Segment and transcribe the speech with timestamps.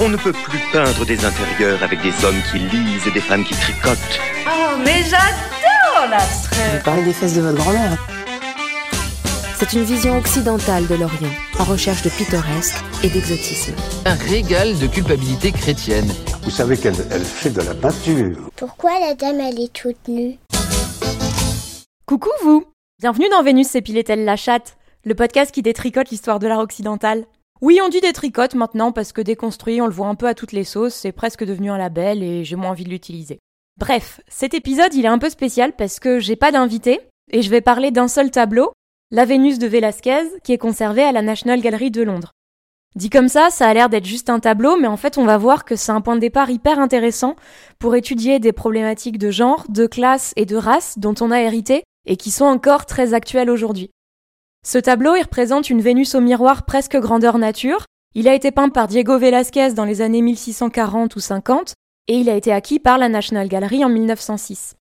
[0.00, 3.44] On ne peut plus peindre des intérieurs avec des hommes qui lisent et des femmes
[3.44, 3.98] qui tricotent.
[4.44, 7.96] Oh, mais j'adore l'abstrait Vous parlez des fesses de votre grand-mère.
[9.56, 11.30] C'est une vision occidentale de l'Orient,
[11.60, 13.74] en recherche de pittoresque et d'exotisme.
[14.04, 16.12] Un régal de culpabilité chrétienne.
[16.42, 18.50] Vous savez qu'elle elle fait de la peinture.
[18.56, 20.38] Pourquoi la dame elle est toute nue?
[22.04, 22.64] Coucou vous
[23.00, 27.24] Bienvenue dans Vénus s'épilait-elle la chatte, le podcast qui détricote l'histoire de l'art occidental.
[27.64, 30.52] Oui, on dit détricote maintenant parce que déconstruit, on le voit un peu à toutes
[30.52, 33.38] les sauces, c'est presque devenu un label et j'ai moins envie de l'utiliser.
[33.80, 37.00] Bref, cet épisode il est un peu spécial parce que j'ai pas d'invité
[37.32, 38.74] et je vais parler d'un seul tableau,
[39.10, 42.32] la Vénus de Velázquez, qui est conservée à la National Gallery de Londres.
[42.96, 45.38] Dit comme ça, ça a l'air d'être juste un tableau, mais en fait on va
[45.38, 47.34] voir que c'est un point de départ hyper intéressant
[47.78, 51.82] pour étudier des problématiques de genre, de classe et de race dont on a hérité
[52.04, 53.88] et qui sont encore très actuelles aujourd'hui.
[54.66, 57.84] Ce tableau, il représente une Vénus au miroir presque grandeur nature.
[58.14, 61.74] Il a été peint par Diego Velázquez dans les années 1640 ou 50
[62.08, 64.74] et il a été acquis par la National Gallery en 1906.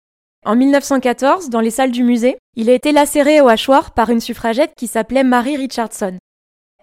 [0.45, 4.19] En 1914, dans les salles du musée, il a été lacéré au hachoir par une
[4.19, 6.17] suffragette qui s'appelait Mary Richardson.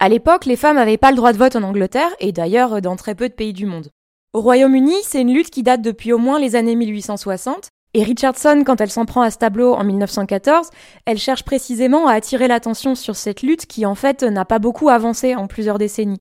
[0.00, 2.96] À l'époque, les femmes n'avaient pas le droit de vote en Angleterre et d'ailleurs dans
[2.96, 3.90] très peu de pays du monde.
[4.32, 8.62] Au Royaume-Uni, c'est une lutte qui date depuis au moins les années 1860 et Richardson,
[8.66, 10.68] quand elle s'en prend à ce tableau en 1914,
[11.06, 14.90] elle cherche précisément à attirer l'attention sur cette lutte qui en fait n'a pas beaucoup
[14.90, 16.20] avancé en plusieurs décennies.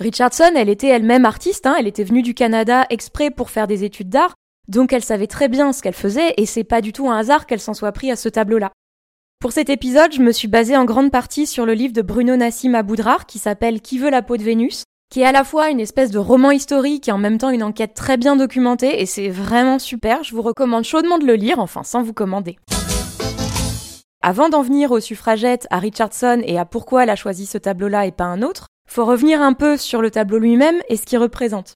[0.00, 3.84] Richardson, elle était elle-même artiste, hein, elle était venue du Canada exprès pour faire des
[3.84, 4.34] études d'art,
[4.68, 7.46] donc elle savait très bien ce qu'elle faisait et c'est pas du tout un hasard
[7.46, 8.72] qu'elle s'en soit pris à ce tableau-là.
[9.38, 12.36] Pour cet épisode, je me suis basée en grande partie sur le livre de Bruno
[12.36, 15.70] Nassim Aboudrar qui s'appelle Qui veut la peau de Vénus, qui est à la fois
[15.70, 19.06] une espèce de roman historique et en même temps une enquête très bien documentée et
[19.06, 22.58] c'est vraiment super, je vous recommande chaudement de le lire, enfin sans vous commander.
[24.22, 28.06] Avant d'en venir aux suffragettes, à Richardson et à pourquoi elle a choisi ce tableau-là
[28.06, 31.18] et pas un autre, faut revenir un peu sur le tableau lui-même et ce qu'il
[31.18, 31.74] représente.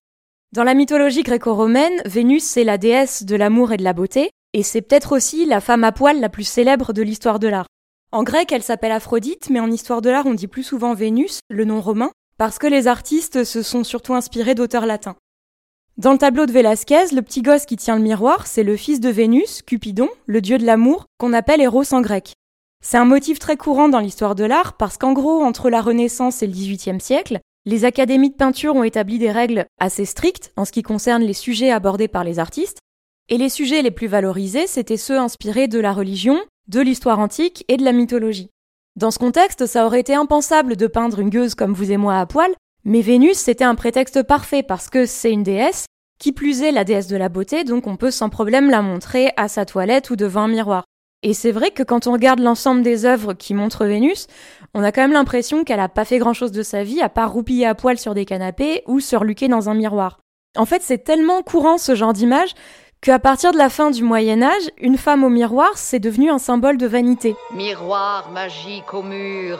[0.52, 4.64] Dans la mythologie gréco-romaine, Vénus c'est la déesse de l'amour et de la beauté, et
[4.64, 7.66] c'est peut-être aussi la femme à poil la plus célèbre de l'histoire de l'art.
[8.10, 11.38] En grec, elle s'appelle Aphrodite, mais en histoire de l'art, on dit plus souvent Vénus,
[11.48, 15.16] le nom romain, parce que les artistes se sont surtout inspirés d'auteurs latins.
[15.98, 18.98] Dans le tableau de Velázquez, le petit gosse qui tient le miroir, c'est le fils
[18.98, 22.32] de Vénus, Cupidon, le dieu de l'amour, qu'on appelle Eros en grec.
[22.82, 26.42] C'est un motif très courant dans l'histoire de l'art parce qu'en gros, entre la Renaissance
[26.42, 30.64] et le XVIIIe siècle, les académies de peinture ont établi des règles assez strictes en
[30.64, 32.78] ce qui concerne les sujets abordés par les artistes,
[33.28, 37.66] et les sujets les plus valorisés, c'était ceux inspirés de la religion, de l'histoire antique
[37.68, 38.48] et de la mythologie.
[38.96, 42.18] Dans ce contexte, ça aurait été impensable de peindre une gueuse comme vous et moi
[42.18, 42.50] à poil,
[42.84, 45.86] mais Vénus, c'était un prétexte parfait parce que c'est une déesse,
[46.18, 49.32] qui plus est la déesse de la beauté, donc on peut sans problème la montrer
[49.36, 50.84] à sa toilette ou devant un miroir.
[51.22, 54.26] Et c'est vrai que quand on regarde l'ensemble des œuvres qui montrent Vénus,
[54.74, 57.08] on a quand même l'impression qu'elle a pas fait grand chose de sa vie à
[57.08, 60.18] part roupiller à poil sur des canapés ou se dans un miroir.
[60.56, 62.54] En fait, c'est tellement courant ce genre d'image
[63.00, 66.38] qu'à partir de la fin du Moyen Âge, une femme au miroir, c'est devenu un
[66.38, 67.34] symbole de vanité.
[67.55, 69.59] Miroir magique au mur,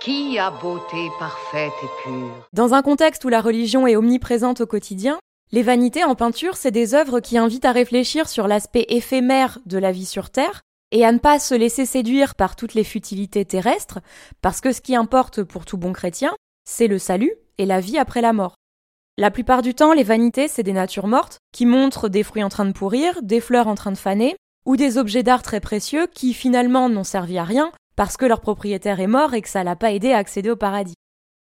[0.00, 4.66] qui a beauté parfaite et pure Dans un contexte où la religion est omniprésente au
[4.66, 5.18] quotidien,
[5.50, 9.78] les vanités en peinture, c'est des œuvres qui invitent à réfléchir sur l'aspect éphémère de
[9.78, 13.44] la vie sur Terre et à ne pas se laisser séduire par toutes les futilités
[13.44, 14.00] terrestres,
[14.42, 17.98] parce que ce qui importe pour tout bon chrétien, c'est le salut et la vie
[17.98, 18.56] après la mort.
[19.18, 22.48] La plupart du temps, les vanités, c'est des natures mortes qui montrent des fruits en
[22.48, 26.06] train de pourrir, des fleurs en train de faner, ou des objets d'art très précieux
[26.06, 29.64] qui finalement n'ont servi à rien parce que leur propriétaire est mort et que ça
[29.64, 30.94] l'a pas aidé à accéder au paradis.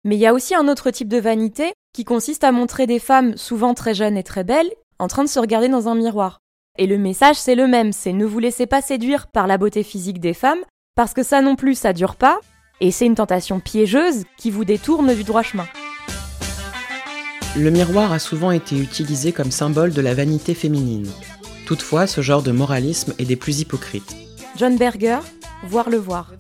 [0.06, 3.00] Mais il y a aussi un autre type de vanité qui consiste à montrer des
[3.00, 6.40] femmes souvent très jeunes et très belles en train de se regarder dans un miroir.
[6.78, 9.84] Et le message c'est le même, c'est ne vous laissez pas séduire par la beauté
[9.84, 10.64] physique des femmes,
[10.96, 12.40] parce que ça non plus ça dure pas,
[12.80, 15.66] et c'est une tentation piégeuse qui vous détourne du droit chemin.
[17.58, 21.10] Le miroir a souvent été utilisé comme symbole de la vanité féminine.
[21.66, 24.16] Toutefois, ce genre de moralisme est des plus hypocrites.
[24.58, 25.18] John Berger,
[25.68, 26.34] voir le voir.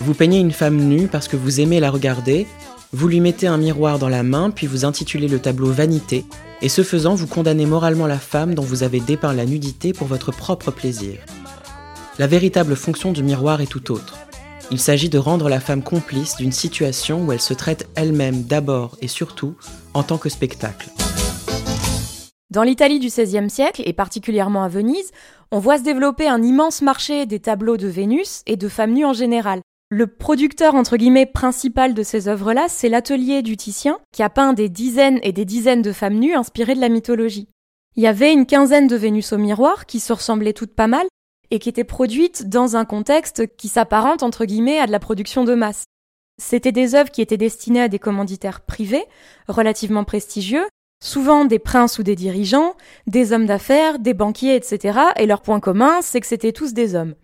[0.00, 2.46] Vous peignez une femme nue parce que vous aimez la regarder,
[2.92, 6.24] Vous lui mettez un miroir dans la main, puis vous intitulez le tableau Vanité,
[6.62, 10.06] et ce faisant, vous condamnez moralement la femme dont vous avez dépeint la nudité pour
[10.06, 11.18] votre propre plaisir.
[12.20, 14.16] La véritable fonction du miroir est tout autre.
[14.72, 18.96] Il s'agit de rendre la femme complice d'une situation où elle se traite elle-même d'abord
[19.00, 19.54] et surtout
[19.94, 20.90] en tant que spectacle.
[22.50, 25.12] Dans l'Italie du XVIe siècle, et particulièrement à Venise,
[25.52, 29.04] on voit se développer un immense marché des tableaux de Vénus et de femmes nues
[29.04, 29.60] en général.
[29.88, 30.74] Le producteur
[31.32, 35.44] principal de ces œuvres-là, c'est l'atelier du Titien, qui a peint des dizaines et des
[35.44, 37.48] dizaines de femmes nues inspirées de la mythologie.
[37.94, 41.06] Il y avait une quinzaine de Vénus au miroir qui se ressemblaient toutes pas mal
[41.50, 45.44] et qui étaient produites dans un contexte qui s'apparente entre guillemets à de la production
[45.44, 45.84] de masse.
[46.38, 49.04] C'était des œuvres qui étaient destinées à des commanditaires privés,
[49.48, 50.66] relativement prestigieux,
[51.02, 52.74] souvent des princes ou des dirigeants,
[53.06, 54.98] des hommes d'affaires, des banquiers, etc.
[55.16, 57.14] Et leur point commun, c'est que c'était tous des hommes.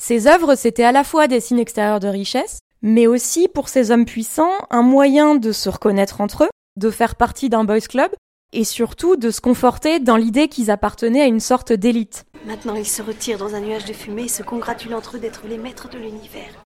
[0.00, 3.90] Ces œuvres, c'était à la fois des signes extérieurs de richesse, mais aussi pour ces
[3.90, 8.12] hommes puissants, un moyen de se reconnaître entre eux, de faire partie d'un boys club,
[8.52, 12.24] et surtout de se conforter dans l'idée qu'ils appartenaient à une sorte d'élite.
[12.46, 15.42] Maintenant, ils se retirent dans un nuage de fumée et se congratulent entre eux d'être
[15.48, 16.62] les maîtres de l'univers.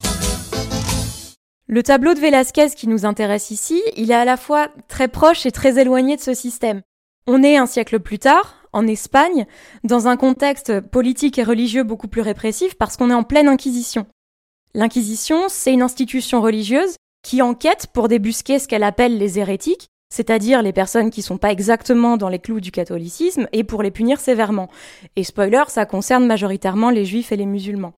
[1.66, 5.46] Le tableau de Velázquez qui nous intéresse ici, il est à la fois très proche
[5.46, 6.82] et très éloigné de ce système.
[7.26, 9.46] On est un siècle plus tard, en Espagne,
[9.84, 14.06] dans un contexte politique et religieux beaucoup plus répressif parce qu'on est en pleine Inquisition.
[14.74, 20.60] L'Inquisition, c'est une institution religieuse qui enquête pour débusquer ce qu'elle appelle les hérétiques, c'est-à-dire
[20.60, 24.20] les personnes qui sont pas exactement dans les clous du catholicisme, et pour les punir
[24.20, 24.68] sévèrement.
[25.16, 27.94] Et spoiler, ça concerne majoritairement les juifs et les musulmans.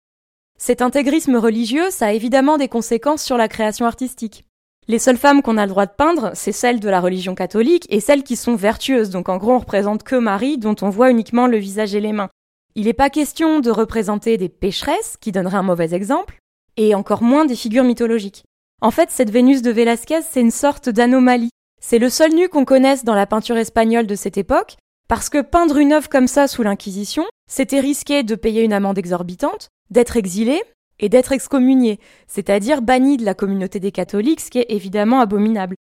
[0.57, 4.45] Cet intégrisme religieux, ça a évidemment des conséquences sur la création artistique.
[4.87, 7.87] Les seules femmes qu'on a le droit de peindre, c'est celles de la religion catholique
[7.89, 11.11] et celles qui sont vertueuses, donc en gros on représente que Marie dont on voit
[11.11, 12.31] uniquement le visage et les mains.
[12.77, 16.39] Il n'est pas question de représenter des pécheresses, qui donneraient un mauvais exemple,
[16.77, 18.45] et encore moins des figures mythologiques.
[18.81, 21.51] En fait, cette Vénus de Velázquez, c'est une sorte d'anomalie.
[21.87, 25.43] C'est le seul nu qu'on connaisse dans la peinture espagnole de cette époque, parce que
[25.43, 30.17] peindre une œuvre comme ça sous l'Inquisition, c'était risquer de payer une amende exorbitante, d'être
[30.17, 30.63] exilé,
[30.99, 35.77] et d'être excommunié, c'est-à-dire banni de la communauté des catholiques, ce qui est évidemment abominable.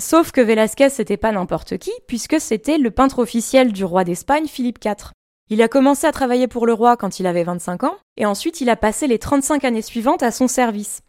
[0.00, 4.48] Sauf que Velázquez c'était pas n'importe qui, puisque c'était le peintre officiel du roi d'Espagne,
[4.48, 5.12] Philippe IV.
[5.48, 8.60] Il a commencé à travailler pour le roi quand il avait 25 ans, et ensuite
[8.60, 11.02] il a passé les 35 années suivantes à son service.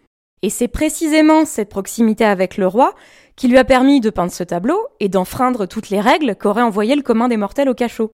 [0.43, 2.93] Et c'est précisément cette proximité avec le roi
[3.35, 6.95] qui lui a permis de peindre ce tableau et d'enfreindre toutes les règles qu'aurait envoyé
[6.95, 8.11] le commun des mortels au cachot.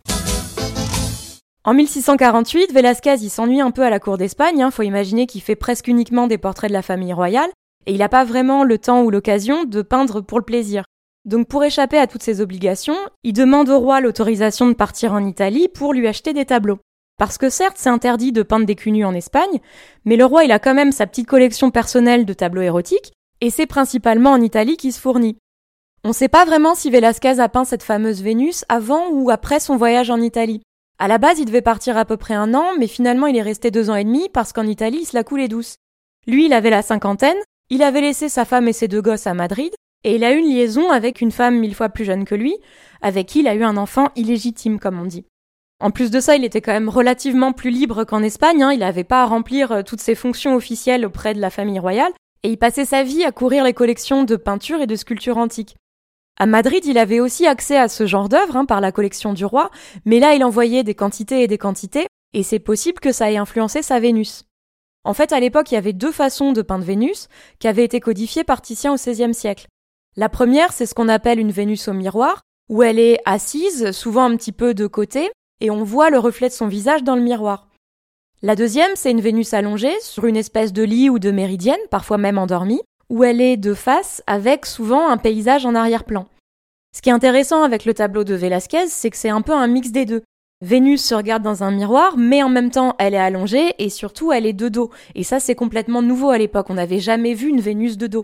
[1.66, 5.42] En 1648, Velázquez il s'ennuie un peu à la cour d'Espagne, hein, faut imaginer qu'il
[5.42, 7.50] fait presque uniquement des portraits de la famille royale,
[7.86, 10.84] et il n'a pas vraiment le temps ou l'occasion de peindre pour le plaisir.
[11.26, 15.26] Donc pour échapper à toutes ces obligations, il demande au roi l'autorisation de partir en
[15.26, 16.80] Italie pour lui acheter des tableaux.
[17.24, 19.62] Parce que certes, c'est interdit de peindre des cunus en Espagne,
[20.04, 23.50] mais le roi il a quand même sa petite collection personnelle de tableaux érotiques, et
[23.50, 25.38] c'est principalement en Italie qu'il se fournit.
[26.04, 29.62] On ne sait pas vraiment si Velázquez a peint cette fameuse Vénus avant ou après
[29.62, 30.64] son voyage en Italie.
[31.00, 33.42] À la base, il devait partir à peu près un an, mais finalement il est
[33.42, 35.78] resté deux ans et demi parce qu'en Italie, il se la coulait douce.
[36.28, 37.38] Lui, il avait la cinquantaine,
[37.70, 39.74] il avait laissé sa femme et ses deux gosses à Madrid,
[40.04, 42.58] et il a eu une liaison avec une femme mille fois plus jeune que lui,
[43.02, 45.24] avec qui il a eu un enfant illégitime, comme on dit.
[45.84, 48.72] En plus de ça, il était quand même relativement plus libre qu'en Espagne, hein.
[48.72, 52.14] il n'avait pas à remplir euh, toutes ses fonctions officielles auprès de la famille royale,
[52.44, 55.76] et il passait sa vie à courir les collections de peintures et de sculptures antiques.
[56.40, 59.44] À Madrid, il avait aussi accès à ce genre d'œuvres hein, par la collection du
[59.44, 59.72] roi,
[60.06, 63.36] mais là il envoyait des quantités et des quantités, et c'est possible que ça ait
[63.36, 64.46] influencé sa Vénus.
[65.04, 67.28] En fait, à l'époque, il y avait deux façons de peindre Vénus
[67.60, 69.68] qui avaient été codifiées par Titien au XVIe siècle.
[70.16, 74.24] La première, c'est ce qu'on appelle une Vénus au miroir, où elle est assise, souvent
[74.24, 75.30] un petit peu de côté,
[75.64, 77.70] et on voit le reflet de son visage dans le miroir.
[78.44, 82.18] La deuxième, c'est une Vénus allongée sur une espèce de lit ou de méridienne, parfois
[82.18, 86.28] même endormie, où elle est de face avec souvent un paysage en arrière-plan.
[86.94, 89.68] Ce qui est intéressant avec le tableau de Velázquez, c'est que c'est un peu un
[89.68, 90.22] mix des deux.
[90.62, 94.34] Vénus se regarde dans un miroir, mais en même temps elle est allongée et surtout
[94.34, 94.92] elle est de dos.
[95.16, 98.24] Et ça c'est complètement nouveau à l'époque, on n'avait jamais vu une Vénus de dos.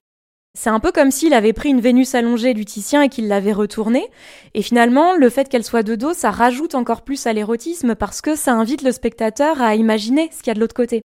[0.62, 3.54] C'est un peu comme s'il avait pris une Vénus allongée du Titien et qu'il l'avait
[3.54, 4.06] retournée.
[4.56, 8.20] Et finalement, le fait qu'elle soit de dos, ça rajoute encore plus à l'érotisme parce
[8.20, 11.02] que ça invite le spectateur à imaginer ce qu'il y a de l'autre côté.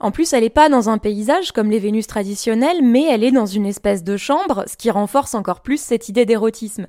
[0.00, 3.30] En plus, elle n'est pas dans un paysage comme les Vénus traditionnelles, mais elle est
[3.30, 6.86] dans une espèce de chambre, ce qui renforce encore plus cette idée d'érotisme.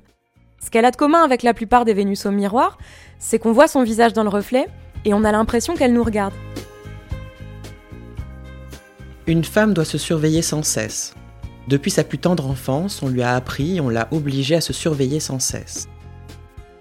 [0.64, 2.78] Ce qu'elle a de commun avec la plupart des Vénus au miroir,
[3.18, 4.68] c'est qu'on voit son visage dans le reflet
[5.04, 6.32] et on a l'impression qu'elle nous regarde.
[9.26, 11.14] Une femme doit se surveiller sans cesse.
[11.70, 15.20] Depuis sa plus tendre enfance, on lui a appris, on l'a obligée à se surveiller
[15.20, 15.86] sans cesse.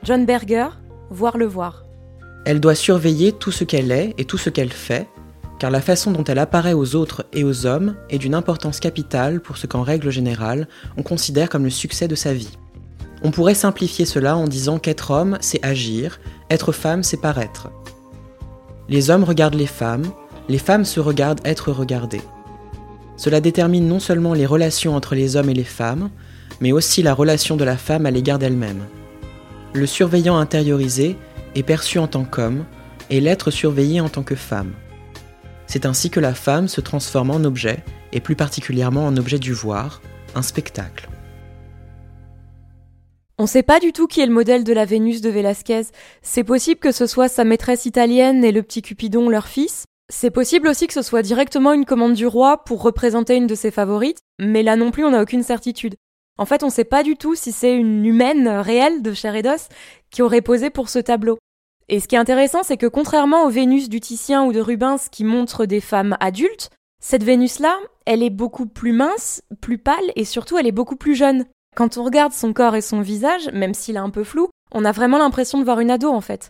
[0.02, 0.70] John Berger,
[1.12, 1.86] voir le voir.
[2.44, 5.08] Elle doit surveiller tout ce qu'elle est et tout ce qu'elle fait,
[5.60, 9.42] car la façon dont elle apparaît aux autres et aux hommes est d'une importance capitale
[9.42, 10.68] pour ce qu'en règle générale,
[10.98, 12.58] on considère comme le succès de sa vie.
[13.22, 16.20] On pourrait simplifier cela en disant qu'être homme, c'est agir,
[16.50, 17.70] être femme, c'est paraître.
[18.88, 20.08] Les hommes regardent les femmes,
[20.48, 22.24] les femmes se regardent être regardées.
[23.20, 26.10] Cela détermine non seulement les relations entre les hommes et les femmes,
[26.62, 28.86] mais aussi la relation de la femme à l'égard d'elle-même.
[29.74, 31.18] Le surveillant intériorisé
[31.54, 32.64] est perçu en tant qu'homme
[33.10, 34.72] et l'être surveillé en tant que femme.
[35.68, 37.84] C'est ainsi que la femme se transforme en objet,
[38.14, 40.02] et plus particulièrement en objet du voir,
[40.34, 41.10] un spectacle.
[43.38, 45.88] On ne sait pas du tout qui est le modèle de la Vénus de Velázquez.
[46.22, 49.84] C'est possible que ce soit sa maîtresse italienne et le petit Cupidon, leur fils?
[50.12, 53.54] C'est possible aussi que ce soit directement une commande du roi pour représenter une de
[53.54, 55.96] ses favorites, mais là non plus on n'a aucune certitude.
[56.40, 59.36] En fait, on ne sait pas du tout si c'est une humaine réelle de chair
[59.36, 59.70] et d'os
[60.10, 61.38] qui aurait posé pour ce tableau.
[61.90, 65.10] Et ce qui est intéressant, c'est que contrairement aux Vénus du Titien ou de Rubens
[65.12, 66.70] qui montrent des femmes adultes,
[67.02, 71.14] cette Vénus-là, elle est beaucoup plus mince, plus pâle et surtout elle est beaucoup plus
[71.14, 71.46] jeune.
[71.76, 74.86] Quand on regarde son corps et son visage, même s'il est un peu flou, on
[74.86, 76.50] a vraiment l'impression de voir une ado en fait.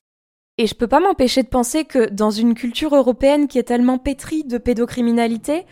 [0.59, 3.97] Et je peux pas m'empêcher de penser que dans une culture européenne qui est tellement
[3.97, 5.65] pétrie de pédocriminalité,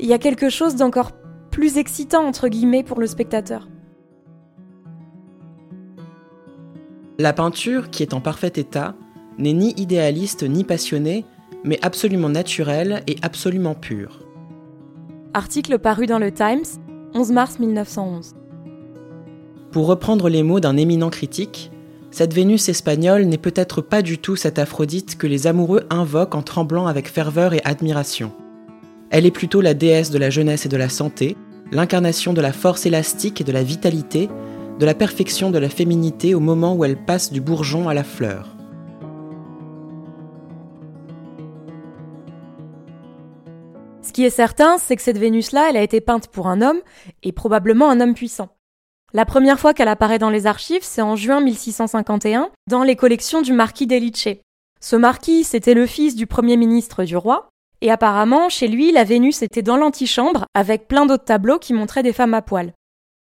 [0.00, 1.12] il y a quelque chose d'encore
[1.52, 3.68] plus excitant entre guillemets pour le spectateur.
[7.20, 8.96] La peinture, qui est en parfait état,
[9.38, 11.24] n'est ni idéaliste ni passionnée,
[11.62, 14.18] mais absolument naturelle et absolument pure.
[15.32, 16.64] Article paru dans le Times,
[17.14, 18.34] 11 mars 1911.
[19.70, 21.70] Pour reprendre les mots d'un éminent critique,
[22.18, 26.42] cette Vénus espagnole n'est peut-être pas du tout cette Aphrodite que les amoureux invoquent en
[26.42, 28.32] tremblant avec ferveur et admiration.
[29.10, 31.36] Elle est plutôt la déesse de la jeunesse et de la santé,
[31.70, 34.28] l'incarnation de la force élastique et de la vitalité,
[34.80, 38.02] de la perfection de la féminité au moment où elle passe du bourgeon à la
[38.02, 38.48] fleur.
[44.02, 46.80] Ce qui est certain, c'est que cette Vénus-là, elle a été peinte pour un homme,
[47.22, 48.48] et probablement un homme puissant.
[49.14, 53.40] La première fois qu'elle apparaît dans les archives, c'est en juin 1651, dans les collections
[53.40, 54.28] du marquis d'Elice.
[54.80, 57.48] Ce marquis, c'était le fils du premier ministre du roi,
[57.80, 62.02] et apparemment, chez lui, la Vénus était dans l'antichambre, avec plein d'autres tableaux qui montraient
[62.02, 62.74] des femmes à poil.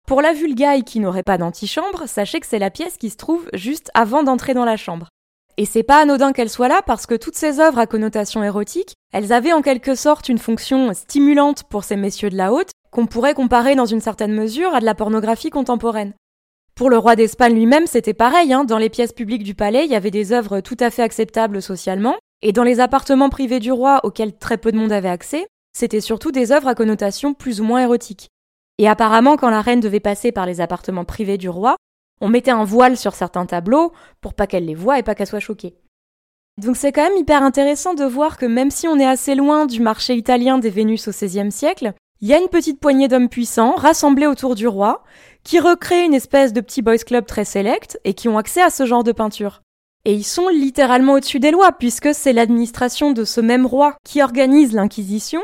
[0.08, 3.48] Pour la vulgaille qui n'aurait pas d'antichambre, sachez que c'est la pièce qui se trouve
[3.54, 5.10] juste avant d'entrer dans la chambre.
[5.58, 8.96] Et c'est pas anodin qu'elle soit là parce que toutes ces œuvres à connotation érotique,
[9.14, 13.08] elles avaient en quelque sorte une fonction stimulante pour ces messieurs de la haute, qu'on
[13.08, 16.14] pourrait comparer dans une certaine mesure à de la pornographie contemporaine.
[16.76, 18.64] Pour le roi d'Espagne lui-même, c'était pareil, hein.
[18.64, 21.62] dans les pièces publiques du palais, il y avait des œuvres tout à fait acceptables
[21.62, 25.46] socialement, et dans les appartements privés du roi auxquels très peu de monde avait accès,
[25.78, 28.30] c'était surtout des œuvres à connotation plus ou moins érotique.
[28.78, 31.76] Et apparemment, quand la reine devait passer par les appartements privés du roi,
[32.22, 35.28] on mettait un voile sur certains tableaux pour pas qu'elle les voie et pas qu'elle
[35.28, 35.76] soit choquée.
[36.58, 39.66] Donc c'est quand même hyper intéressant de voir que même si on est assez loin
[39.66, 41.94] du marché italien des Vénus au XVIe siècle,
[42.26, 45.04] il y a une petite poignée d'hommes puissants rassemblés autour du roi
[45.44, 48.72] qui recréent une espèce de petit boys club très sélect et qui ont accès à
[48.72, 49.62] ce genre de peinture.
[50.06, 54.24] Et ils sont littéralement au-dessus des lois, puisque c'est l'administration de ce même roi qui
[54.24, 55.40] organise l'Inquisition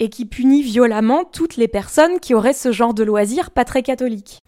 [0.00, 3.84] et qui punit violemment toutes les personnes qui auraient ce genre de loisirs pas très
[3.84, 4.40] catholiques.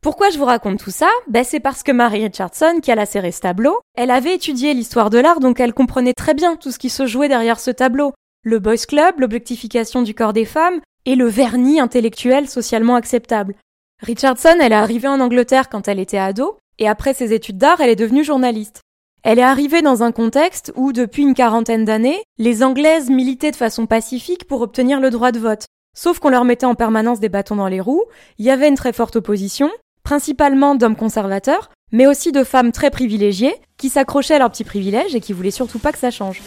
[0.00, 1.10] Pourquoi je vous raconte tout ça?
[1.28, 5.10] Ben C'est parce que Mary Richardson, qui a lacéré ce tableau, elle avait étudié l'histoire
[5.10, 8.14] de l'art, donc elle comprenait très bien tout ce qui se jouait derrière ce tableau.
[8.44, 13.54] Le boys club, l'objectification du corps des femmes, et le vernis intellectuel socialement acceptable.
[14.00, 17.80] Richardson, elle est arrivée en Angleterre quand elle était ado, et après ses études d'art,
[17.80, 18.80] elle est devenue journaliste.
[19.22, 23.56] Elle est arrivée dans un contexte où, depuis une quarantaine d'années, les Anglaises militaient de
[23.56, 25.66] façon pacifique pour obtenir le droit de vote.
[25.96, 28.04] Sauf qu'on leur mettait en permanence des bâtons dans les roues,
[28.38, 29.70] il y avait une très forte opposition,
[30.02, 35.14] principalement d'hommes conservateurs, mais aussi de femmes très privilégiées, qui s'accrochaient à leurs petits privilèges
[35.14, 36.42] et qui voulaient surtout pas que ça change.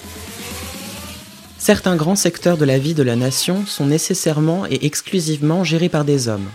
[1.58, 6.06] Certains grands secteurs de la vie de la nation sont nécessairement et exclusivement gérés par
[6.06, 6.48] des hommes.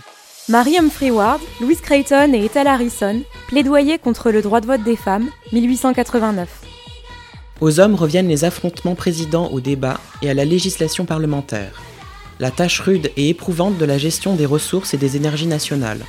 [0.47, 4.95] Marie Humphrey Ward, Louise Creighton et Ethel Harrison plaidoyaient contre le droit de vote des
[4.95, 6.49] femmes, 1889.
[7.61, 11.81] Aux hommes reviennent les affrontements présidents au débat et à la législation parlementaire,
[12.39, 16.03] la tâche rude et éprouvante de la gestion des ressources et des énergies nationales,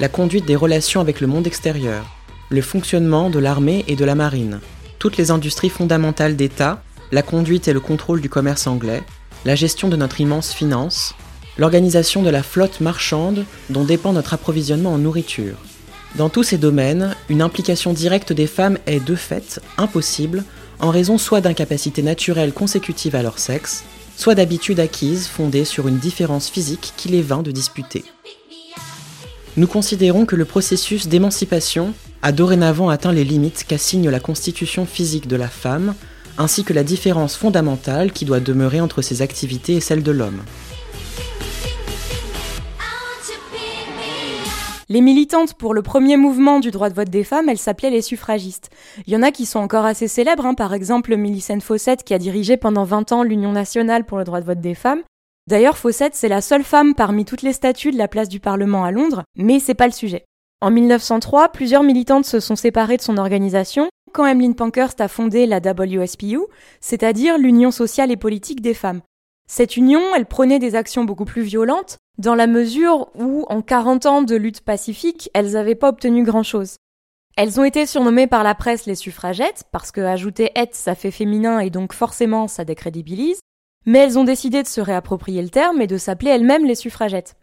[0.00, 2.04] la conduite des relations avec le monde extérieur,
[2.50, 4.60] le fonctionnement de l'armée et de la marine,
[4.98, 9.02] toutes les industries fondamentales d'État, la conduite et le contrôle du commerce anglais,
[9.44, 11.14] la gestion de notre immense finance,
[11.56, 15.56] l'organisation de la flotte marchande dont dépend notre approvisionnement en nourriture.
[16.16, 20.44] Dans tous ces domaines, une implication directe des femmes est de fait impossible
[20.80, 23.84] en raison soit d'incapacités naturelles consécutives à leur sexe,
[24.16, 28.04] soit d'habitudes acquises fondées sur une différence physique qu'il est vain de disputer.
[29.56, 35.26] Nous considérons que le processus d'émancipation a dorénavant atteint les limites qu'assigne la constitution physique
[35.26, 35.94] de la femme,
[36.38, 40.40] ainsi que la différence fondamentale qui doit demeurer entre ses activités et celles de l'homme.
[44.90, 48.00] Les militantes pour le premier mouvement du droit de vote des femmes, elles s'appelaient les
[48.00, 48.70] suffragistes.
[49.06, 50.54] Il y en a qui sont encore assez célèbres, hein.
[50.54, 54.40] par exemple Millicent Fawcett qui a dirigé pendant 20 ans l'Union nationale pour le droit
[54.40, 55.02] de vote des femmes.
[55.46, 58.84] D'ailleurs, Fawcett, c'est la seule femme parmi toutes les statues de la place du Parlement
[58.84, 60.24] à Londres, mais c'est pas le sujet.
[60.62, 65.46] En 1903, plusieurs militantes se sont séparées de son organisation quand Emmeline Pankhurst a fondé
[65.46, 66.40] la WSPU,
[66.80, 69.02] c'est-à-dire l'Union sociale et politique des femmes.
[69.50, 74.06] Cette union, elle prenait des actions beaucoup plus violentes, dans la mesure où, en 40
[74.06, 76.76] ans de lutte pacifique, elles n'avaient pas obtenu grand-chose.
[77.36, 81.12] Elles ont été surnommées par la presse les suffragettes, parce que ajouter et ça fait
[81.12, 83.40] féminin et donc forcément ça décrédibilise,
[83.86, 87.36] mais elles ont décidé de se réapproprier le terme et de s'appeler elles-mêmes les suffragettes.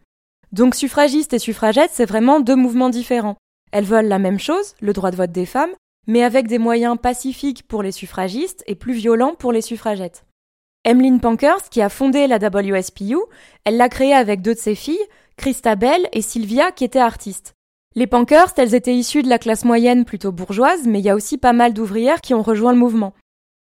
[0.52, 3.38] Donc suffragistes et suffragettes, c'est vraiment deux mouvements différents.
[3.72, 5.74] Elles veulent la même chose, le droit de vote des femmes,
[6.08, 10.26] mais avec des moyens pacifiques pour les suffragistes et plus violents pour les suffragettes.
[10.84, 13.18] Emmeline Pankhurst, qui a fondé la WSPU,
[13.64, 17.54] elle l'a créée avec deux de ses filles, Christabel et Sylvia, qui étaient artistes.
[17.96, 21.16] Les Pankhurst, elles étaient issues de la classe moyenne plutôt bourgeoise, mais il y a
[21.16, 23.14] aussi pas mal d'ouvrières qui ont rejoint le mouvement.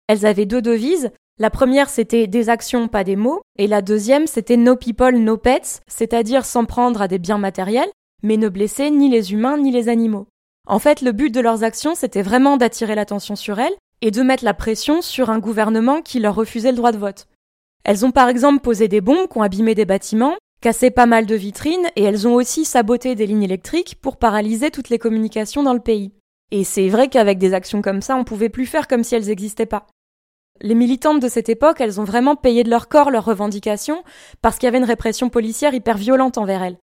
[0.09, 1.11] Elles avaient deux devises.
[1.39, 5.37] La première, c'était des actions, pas des mots, et la deuxième, c'était no people, no
[5.37, 7.91] pets, c'est-à-dire sans prendre à des biens matériels,
[8.23, 10.27] mais ne blesser ni les humains ni les animaux.
[10.67, 14.23] En fait, le but de leurs actions, c'était vraiment d'attirer l'attention sur elles et de
[14.23, 17.27] mettre la pression sur un gouvernement qui leur refusait le droit de vote.
[17.85, 21.27] Elles ont par exemple posé des bombes qui ont abîmé des bâtiments, cassé pas mal
[21.27, 25.63] de vitrines et elles ont aussi saboté des lignes électriques pour paralyser toutes les communications
[25.63, 26.13] dans le pays.
[26.51, 29.27] Et c'est vrai qu'avec des actions comme ça, on pouvait plus faire comme si elles
[29.27, 29.87] n'existaient pas.
[30.63, 34.03] Les militantes de cette époque, elles ont vraiment payé de leur corps leurs revendications
[34.41, 36.79] parce qu'il y avait une répression policière hyper violente envers elles.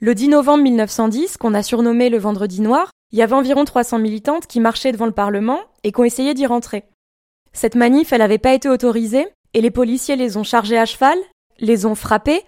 [0.00, 3.98] Le 10 novembre 1910, qu'on a surnommé le Vendredi Noir, il y avait environ 300
[3.98, 6.84] militantes qui marchaient devant le Parlement et qui ont essayé d'y rentrer.
[7.52, 11.18] Cette manif, elle n'avait pas été autorisée et les policiers les ont chargées à cheval,
[11.58, 12.42] les ont frappées,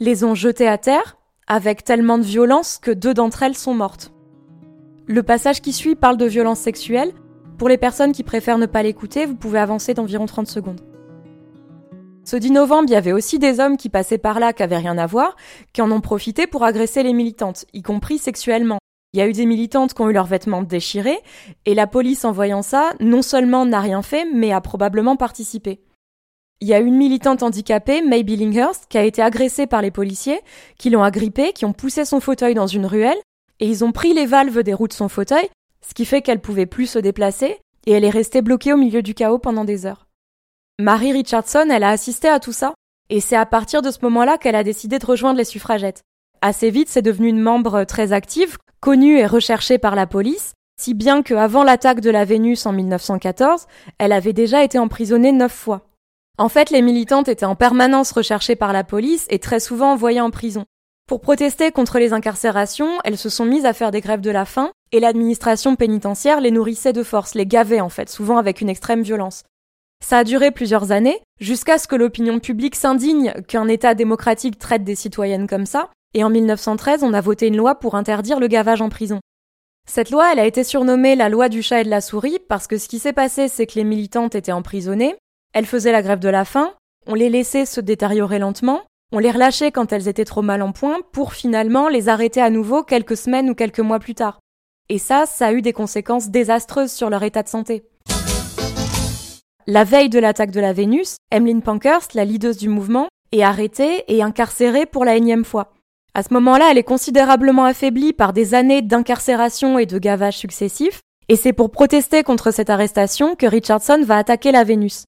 [0.00, 4.12] les ont jetées à terre, avec tellement de violence que deux d'entre elles sont mortes.
[5.06, 7.12] Le passage qui suit parle de violence sexuelle.
[7.58, 10.80] Pour les personnes qui préfèrent ne pas l'écouter, vous pouvez avancer d'environ 30 secondes.
[12.24, 14.78] Ce 10 novembre, il y avait aussi des hommes qui passaient par là qui avaient
[14.78, 15.36] rien à voir,
[15.72, 18.78] qui en ont profité pour agresser les militantes, y compris sexuellement.
[19.16, 21.18] Il y a eu des militantes qui ont eu leurs vêtements déchirés,
[21.64, 25.80] et la police, en voyant ça, non seulement n'a rien fait, mais a probablement participé.
[26.60, 30.38] Il y a une militante handicapée, May Billinghurst, qui a été agressée par les policiers,
[30.76, 33.16] qui l'ont agrippée, qui ont poussé son fauteuil dans une ruelle,
[33.58, 35.48] et ils ont pris les valves des roues de son fauteuil,
[35.80, 39.00] ce qui fait qu'elle pouvait plus se déplacer, et elle est restée bloquée au milieu
[39.00, 40.08] du chaos pendant des heures.
[40.78, 42.74] Marie Richardson, elle a assisté à tout ça,
[43.08, 46.02] et c'est à partir de ce moment-là qu'elle a décidé de rejoindre les suffragettes.
[46.42, 50.94] Assez vite, c'est devenu une membre très active, connue et recherchée par la police, si
[50.94, 53.66] bien qu'avant l'attaque de la Vénus en 1914,
[53.98, 55.88] elle avait déjà été emprisonnée neuf fois.
[56.38, 60.20] En fait, les militantes étaient en permanence recherchées par la police et très souvent envoyées
[60.20, 60.64] en prison.
[61.08, 64.44] Pour protester contre les incarcérations, elles se sont mises à faire des grèves de la
[64.44, 68.68] faim, et l'administration pénitentiaire les nourrissait de force, les gavait en fait, souvent avec une
[68.68, 69.44] extrême violence.
[70.04, 74.84] Ça a duré plusieurs années, jusqu'à ce que l'opinion publique s'indigne qu'un État démocratique traite
[74.84, 78.46] des citoyennes comme ça, et en 1913, on a voté une loi pour interdire le
[78.46, 79.20] gavage en prison.
[79.86, 82.66] Cette loi, elle a été surnommée la loi du chat et de la souris parce
[82.66, 85.14] que ce qui s'est passé, c'est que les militantes étaient emprisonnées,
[85.52, 86.72] elles faisaient la grève de la faim,
[87.06, 88.80] on les laissait se détériorer lentement,
[89.12, 92.48] on les relâchait quand elles étaient trop mal en point pour finalement les arrêter à
[92.48, 94.40] nouveau quelques semaines ou quelques mois plus tard.
[94.88, 97.84] Et ça, ça a eu des conséquences désastreuses sur leur état de santé.
[99.66, 104.04] La veille de l'attaque de la Vénus, Emmeline Pankhurst, la leaduse du mouvement, est arrêtée
[104.08, 105.75] et incarcérée pour la énième fois.
[106.16, 111.00] À ce moment-là, elle est considérablement affaiblie par des années d'incarcération et de gavage successifs,
[111.28, 115.04] et c'est pour protester contre cette arrestation que Richardson va attaquer la Vénus.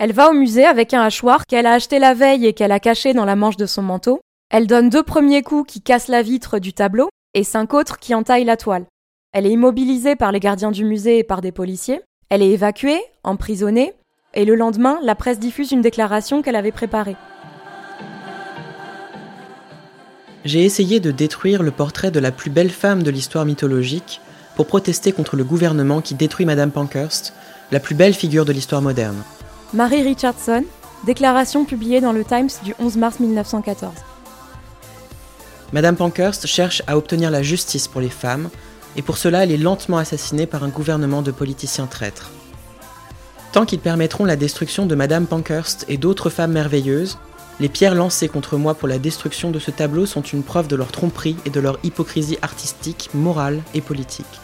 [0.00, 2.80] Elle va au musée avec un hachoir qu'elle a acheté la veille et qu'elle a
[2.80, 4.18] caché dans la manche de son manteau.
[4.50, 8.12] Elle donne deux premiers coups qui cassent la vitre du tableau et cinq autres qui
[8.12, 8.86] entaillent la toile.
[9.32, 12.00] Elle est immobilisée par les gardiens du musée et par des policiers.
[12.28, 13.94] Elle est évacuée, emprisonnée,
[14.34, 17.14] et le lendemain, la presse diffuse une déclaration qu'elle avait préparée.
[20.44, 24.20] J'ai essayé de détruire le portrait de la plus belle femme de l'histoire mythologique
[24.56, 27.34] pour protester contre le gouvernement qui détruit Madame Pankhurst,
[27.70, 29.22] la plus belle figure de l'histoire moderne.
[29.72, 30.64] Marie Richardson,
[31.06, 33.92] déclaration publiée dans le Times du 11 mars 1914.
[35.72, 38.50] Madame Pankhurst cherche à obtenir la justice pour les femmes,
[38.96, 42.30] et pour cela elle est lentement assassinée par un gouvernement de politiciens traîtres.
[43.52, 47.18] Tant qu'ils permettront la destruction de Madame Pankhurst et d'autres femmes merveilleuses,
[47.60, 50.76] les pierres lancées contre moi pour la destruction de ce tableau sont une preuve de
[50.76, 54.40] leur tromperie et de leur hypocrisie artistique, morale et politique.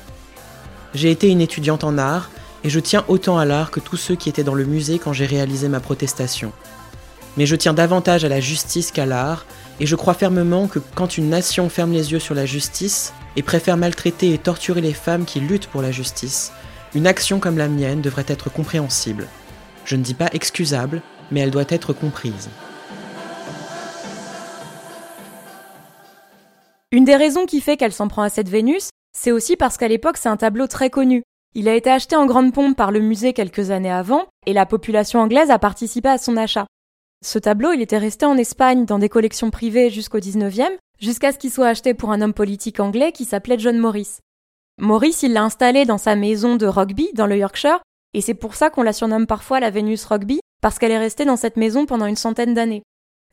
[0.95, 2.31] J'ai été une étudiante en art
[2.63, 5.15] et je tiens autant à l'art que tous ceux qui étaient dans le musée quand
[5.15, 6.53] j'ai réalisé ma protestation.
[7.39, 9.47] Mais je tiens davantage à la justice qu'à l'art,
[9.79, 13.43] et je crois fermement que quand une nation ferme les yeux sur la justice et
[13.43, 16.53] préfère maltraiter et torturer les femmes qui luttent pour la justice,
[16.95, 19.27] une action comme la mienne devrait être compréhensible.
[19.85, 22.49] Je ne dis pas excusable, mais elle doit être comprise.
[26.97, 29.87] Une des raisons qui fait qu'elle s'en prend à cette Vénus, c'est aussi parce qu'à
[29.87, 31.25] l'époque c'est un tableau très connu.
[31.55, 34.65] Il a été acheté en grande pompe par le musée quelques années avant, et la
[34.65, 36.65] population anglaise a participé à son achat.
[37.23, 41.39] Ce tableau, il était resté en Espagne dans des collections privées jusqu'au 19e, jusqu'à ce
[41.39, 44.21] qu'il soit acheté pour un homme politique anglais qui s'appelait John Morris.
[44.81, 47.81] Morris, il l'a installé dans sa maison de Rugby, dans le Yorkshire,
[48.15, 51.27] et c'est pour ça qu'on la surnomme parfois la Vénus Rugby, parce qu'elle est restée
[51.27, 52.85] dans cette maison pendant une centaine d'années.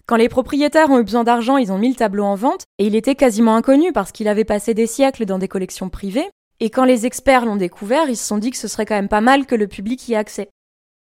[0.05, 2.87] Quand les propriétaires ont eu besoin d'argent, ils ont mis le tableau en vente, et
[2.87, 6.69] il était quasiment inconnu parce qu'il avait passé des siècles dans des collections privées, et
[6.69, 9.21] quand les experts l'ont découvert, ils se sont dit que ce serait quand même pas
[9.21, 10.49] mal que le public y ait accès.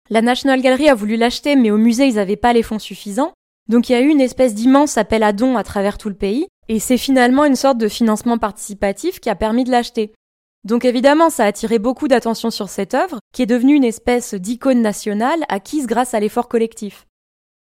[0.10, 3.32] La National Gallery a voulu l'acheter, mais au musée, ils n'avaient pas les fonds suffisants.
[3.70, 6.16] Donc il y a eu une espèce d'immense appel à dons à travers tout le
[6.16, 10.14] pays, et c'est finalement une sorte de financement participatif qui a permis de l'acheter.
[10.66, 14.34] Donc évidemment, ça a attiré beaucoup d'attention sur cette œuvre, qui est devenue une espèce
[14.34, 17.06] d'icône nationale acquise grâce à l'effort collectif.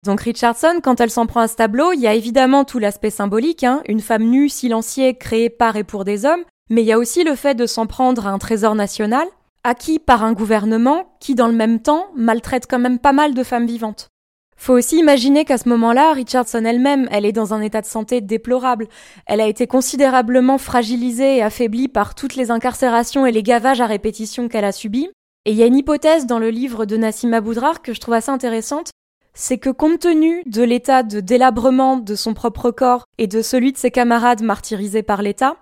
[0.08, 3.10] Donc Richardson, quand elle s'en prend à ce tableau, il y a évidemment tout l'aspect
[3.10, 6.94] symbolique, hein, une femme nue, silenciée, créée par et pour des hommes, mais il y
[6.94, 9.28] a aussi le fait de s'en prendre à un trésor national,
[9.66, 13.44] acquis par un gouvernement qui, dans le même temps, maltraite quand même pas mal de
[13.44, 14.08] femmes vivantes.
[14.56, 18.22] Faut aussi imaginer qu'à ce moment-là, Richardson elle-même, elle est dans un état de santé
[18.22, 18.88] déplorable.
[19.26, 23.86] Elle a été considérablement fragilisée et affaiblie par toutes les incarcérations et les gavages à
[23.88, 25.10] répétition qu'elle a subis.
[25.44, 28.16] Et il y a une hypothèse dans le livre de Nassim Aboudrar que je trouve
[28.16, 28.92] assez intéressante,
[29.40, 33.72] c'est que compte tenu de l'état de délabrement de son propre corps et de celui
[33.72, 35.58] de ses camarades martyrisés par l'État,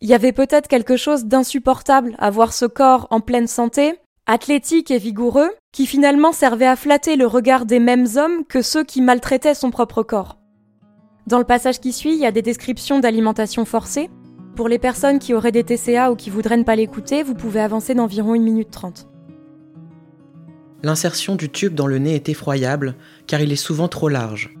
[0.00, 3.94] il y avait peut-être quelque chose d'insupportable à voir ce corps en pleine santé,
[4.26, 8.82] athlétique et vigoureux, qui finalement servait à flatter le regard des mêmes hommes que ceux
[8.82, 10.36] qui maltraitaient son propre corps.
[11.28, 14.10] Dans le passage qui suit, il y a des descriptions d'alimentation forcée.
[14.56, 17.60] Pour les personnes qui auraient des TCA ou qui voudraient ne pas l'écouter, vous pouvez
[17.60, 19.09] avancer d'environ 1 minute 30.
[20.82, 22.94] L'insertion du tube dans le nez est effroyable
[23.26, 24.56] car il est souvent trop large.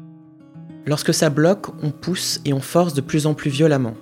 [0.86, 3.94] Lorsque ça bloque, on pousse et on force de plus en plus violemment.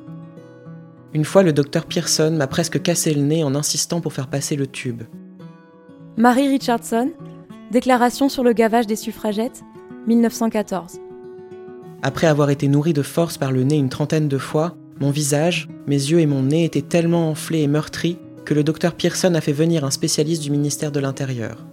[1.15, 4.57] Une fois, le docteur Pearson m'a presque cassé le nez en insistant pour faire passer
[4.57, 5.03] le tube.
[6.17, 7.13] Marie Richardson,
[7.71, 9.63] Déclaration sur le gavage des suffragettes,
[10.07, 11.01] 1914.
[12.03, 15.69] Après avoir été nourri de force par le nez une trentaine de fois, mon visage,
[15.87, 19.43] mes yeux et mon nez étaient tellement enflés et meurtris que le docteur Pearson a
[19.43, 21.67] fait venir un spécialiste du ministère de l'Intérieur.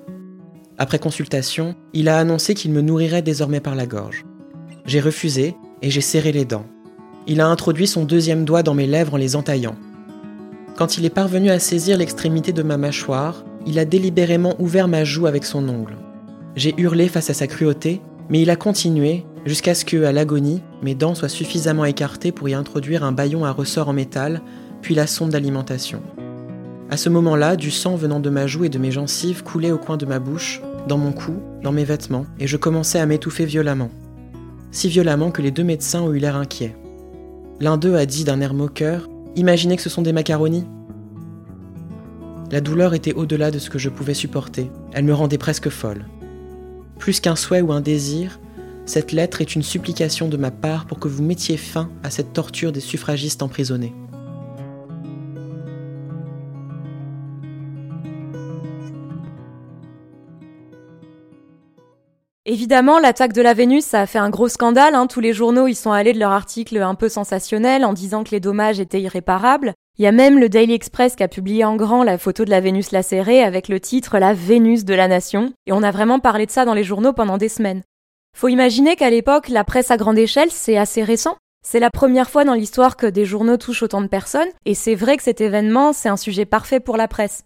[0.77, 4.25] Après consultation, il a annoncé qu'il me nourrirait désormais par la gorge.
[4.85, 6.65] J'ai refusé et j'ai serré les dents.
[7.27, 9.75] Il a introduit son deuxième doigt dans mes lèvres en les entaillant.
[10.75, 15.05] Quand il est parvenu à saisir l'extrémité de ma mâchoire, il a délibérément ouvert ma
[15.05, 15.95] joue avec son ongle.
[16.55, 20.61] J'ai hurlé face à sa cruauté, mais il a continué jusqu'à ce que, à l'agonie,
[20.83, 24.41] mes dents soient suffisamment écartées pour y introduire un baillon à ressort en métal,
[24.81, 26.01] puis la sonde d'alimentation.
[26.91, 29.79] À ce moment-là, du sang venant de ma joue et de mes gencives coulait au
[29.79, 33.45] coin de ma bouche, dans mon cou, dans mes vêtements, et je commençais à m'étouffer
[33.45, 33.89] violemment.
[34.71, 36.75] Si violemment que les deux médecins ont eu l'air inquiets.
[37.59, 40.65] L'un d'eux a dit d'un air moqueur Imaginez que ce sont des macaronis
[42.51, 44.69] La douleur était au-delà de ce que je pouvais supporter.
[44.93, 46.05] Elle me rendait presque folle.
[46.99, 48.39] Plus qu'un souhait ou un désir,
[48.85, 52.33] cette lettre est une supplication de ma part pour que vous mettiez fin à cette
[52.33, 53.93] torture des suffragistes emprisonnés.
[62.55, 64.95] Évidemment, l'attaque de la Vénus, ça a fait un gros scandale.
[64.95, 65.07] Hein.
[65.07, 68.31] Tous les journaux y sont allés de leur article un peu sensationnel en disant que
[68.31, 69.73] les dommages étaient irréparables.
[69.97, 72.49] Il y a même le Daily Express qui a publié en grand la photo de
[72.49, 75.51] la Vénus lacérée avec le titre La Vénus de la Nation.
[75.65, 77.83] Et on a vraiment parlé de ça dans les journaux pendant des semaines.
[78.37, 81.35] Faut imaginer qu'à l'époque, la presse à grande échelle, c'est assez récent.
[81.67, 84.95] C'est la première fois dans l'histoire que des journaux touchent autant de personnes, et c'est
[84.95, 87.43] vrai que cet événement, c'est un sujet parfait pour la presse.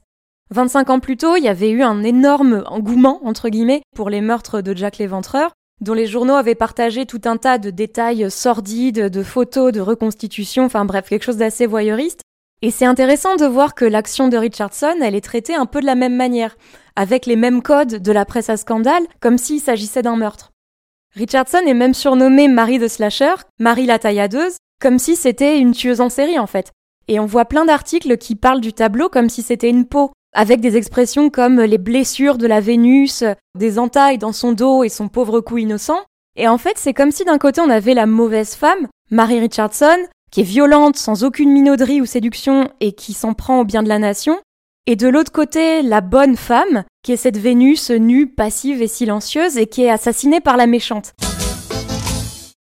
[0.52, 4.22] 25 ans plus tôt, il y avait eu un énorme engouement, entre guillemets, pour les
[4.22, 9.10] meurtres de Jack l'Éventreur, dont les journaux avaient partagé tout un tas de détails sordides,
[9.10, 12.22] de photos, de reconstitutions, enfin bref, quelque chose d'assez voyeuriste.
[12.62, 15.86] Et c'est intéressant de voir que l'action de Richardson, elle est traitée un peu de
[15.86, 16.58] la même manière,
[16.96, 20.52] avec les mêmes codes de la presse à scandale, comme s'il s'agissait d'un meurtre.
[21.16, 26.02] Richardson est même surnommée Marie de Slasher, Marie la tailladeuse, comme si c'était une tueuse
[26.02, 26.72] en série en fait.
[27.08, 30.62] Et on voit plein d'articles qui parlent du tableau comme si c'était une peau, avec
[30.62, 33.24] des expressions comme les blessures de la Vénus,
[33.58, 36.00] des entailles dans son dos et son pauvre cou innocent.
[36.36, 39.98] Et en fait, c'est comme si d'un côté on avait la mauvaise femme, Mary Richardson,
[40.32, 43.90] qui est violente, sans aucune minauderie ou séduction et qui s'en prend au bien de
[43.90, 44.40] la nation,
[44.86, 49.58] et de l'autre côté la bonne femme, qui est cette Vénus nue, passive et silencieuse,
[49.58, 51.14] et qui est assassinée par la méchante.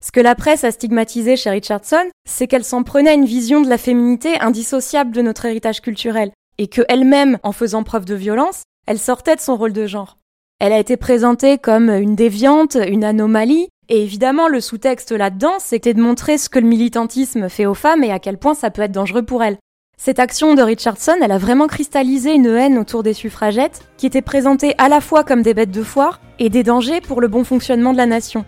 [0.04, 3.62] Ce que la presse a stigmatisé chez Richardson, c'est qu'elle s'en prenait à une vision
[3.62, 8.16] de la féminité indissociable de notre héritage culturel, et que elle-même, en faisant preuve de
[8.16, 10.18] violence, elle sortait de son rôle de genre.
[10.60, 15.94] Elle a été présentée comme une déviante, une anomalie, et évidemment le sous-texte là-dedans, c'était
[15.94, 18.82] de montrer ce que le militantisme fait aux femmes et à quel point ça peut
[18.82, 19.58] être dangereux pour elles.
[19.98, 24.22] Cette action de Richardson, elle a vraiment cristallisé une haine autour des suffragettes, qui étaient
[24.22, 27.44] présentées à la fois comme des bêtes de foire et des dangers pour le bon
[27.44, 28.46] fonctionnement de la nation.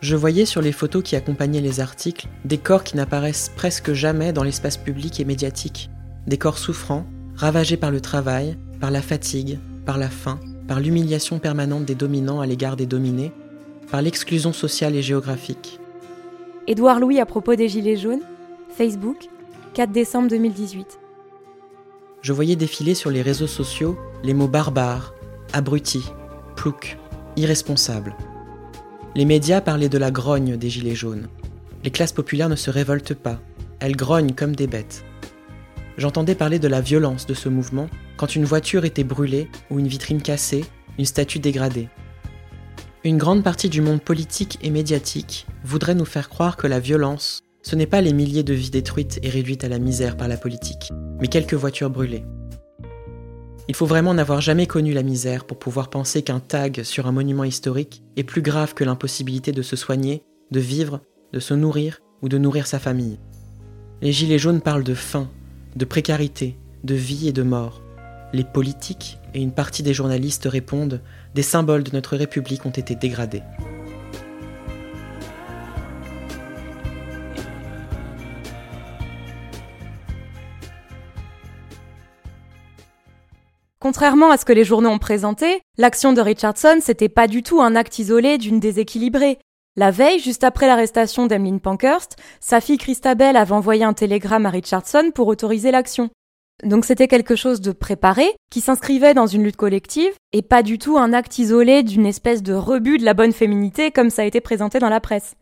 [0.00, 4.32] Je voyais sur les photos qui accompagnaient les articles des corps qui n'apparaissent presque jamais
[4.32, 5.90] dans l'espace public et médiatique.
[6.26, 11.38] Des corps souffrants, ravagés par le travail, par la fatigue, par la faim, par l'humiliation
[11.38, 13.32] permanente des dominants à l'égard des dominés,
[13.90, 15.78] par l'exclusion sociale et géographique.
[16.66, 18.22] Édouard Louis à propos des Gilets jaunes,
[18.76, 19.28] Facebook,
[19.74, 20.98] 4 décembre 2018.
[22.22, 25.14] Je voyais défiler sur les réseaux sociaux les mots barbares,
[25.52, 26.02] abruti,
[26.56, 26.98] plouc,
[27.36, 28.16] irresponsable.
[29.14, 31.28] Les médias parlaient de la grogne des Gilets jaunes.
[31.84, 33.38] Les classes populaires ne se révoltent pas,
[33.78, 35.04] elles grognent comme des bêtes.
[35.96, 39.88] J'entendais parler de la violence de ce mouvement quand une voiture était brûlée ou une
[39.88, 40.64] vitrine cassée,
[40.98, 41.88] une statue dégradée.
[43.04, 47.40] Une grande partie du monde politique et médiatique voudrait nous faire croire que la violence,
[47.62, 50.36] ce n'est pas les milliers de vies détruites et réduites à la misère par la
[50.36, 52.24] politique, mais quelques voitures brûlées.
[53.68, 57.12] Il faut vraiment n'avoir jamais connu la misère pour pouvoir penser qu'un tag sur un
[57.12, 61.00] monument historique est plus grave que l'impossibilité de se soigner, de vivre,
[61.32, 63.18] de se nourrir ou de nourrir sa famille.
[64.02, 65.28] Les Gilets jaunes parlent de faim,
[65.76, 67.82] de précarité, de vie et de mort.
[68.32, 71.02] Les politiques et une partie des journalistes répondent
[71.34, 73.42] des symboles de notre République ont été dégradés.
[83.78, 87.60] Contrairement à ce que les journaux ont présenté, l'action de Richardson, c'était pas du tout
[87.60, 89.38] un acte isolé d'une déséquilibrée.
[89.78, 94.50] La veille, juste après l'arrestation d'Emmeline Pankhurst, sa fille Christabel avait envoyé un télégramme à
[94.50, 96.08] Richardson pour autoriser l'action.
[96.64, 100.78] Donc c'était quelque chose de préparé, qui s'inscrivait dans une lutte collective, et pas du
[100.78, 104.24] tout un acte isolé d'une espèce de rebut de la bonne féminité comme ça a
[104.24, 105.34] été présenté dans la presse.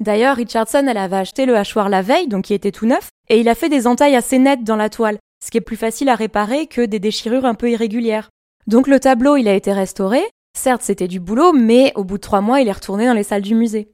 [0.00, 3.38] D'ailleurs, Richardson, elle avait acheté le hachoir la veille, donc qui était tout neuf, et
[3.38, 6.08] il a fait des entailles assez nettes dans la toile, ce qui est plus facile
[6.08, 8.30] à réparer que des déchirures un peu irrégulières.
[8.66, 10.24] Donc le tableau, il a été restauré.
[10.56, 13.22] Certes, c'était du boulot, mais au bout de trois mois, il est retourné dans les
[13.22, 13.88] salles du musée.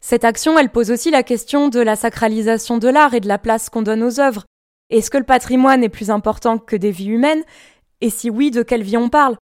[0.00, 3.38] Cette action, elle pose aussi la question de la sacralisation de l'art et de la
[3.38, 4.44] place qu'on donne aux œuvres.
[4.90, 7.42] Est-ce que le patrimoine est plus important que des vies humaines?
[8.02, 9.36] Et si oui, de quelle vie on parle?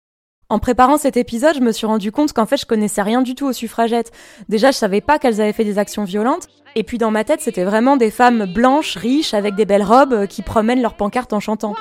[0.48, 3.34] En préparant cet épisode, je me suis rendu compte qu'en fait, je connaissais rien du
[3.34, 4.10] tout aux suffragettes.
[4.48, 6.48] Déjà, je savais pas qu'elles avaient fait des actions violentes.
[6.76, 10.14] Et puis, dans ma tête, c'était vraiment des femmes blanches, riches, avec des belles robes,
[10.14, 11.74] euh, qui promènent leurs pancartes en chantant.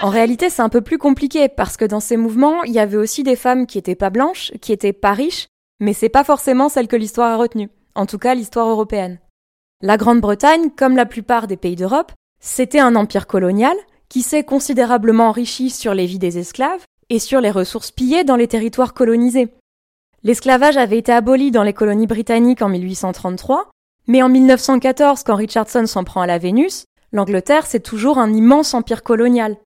[0.00, 2.96] En réalité, c'est un peu plus compliqué parce que dans ces mouvements, il y avait
[2.96, 5.48] aussi des femmes qui étaient pas blanches, qui étaient pas riches,
[5.80, 7.68] mais c'est pas forcément celle que l'histoire a retenue.
[7.96, 9.18] En tout cas, l'histoire européenne.
[9.82, 13.76] La Grande-Bretagne, comme la plupart des pays d'Europe, c'était un empire colonial
[14.08, 18.36] qui s'est considérablement enrichi sur les vies des esclaves et sur les ressources pillées dans
[18.36, 19.48] les territoires colonisés.
[20.22, 23.68] L'esclavage avait été aboli dans les colonies britanniques en 1833,
[24.06, 28.74] mais en 1914, quand Richardson s'en prend à la Vénus, l'Angleterre, c'est toujours un immense
[28.74, 29.56] empire colonial.